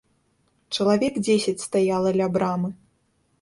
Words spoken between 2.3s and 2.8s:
брамы.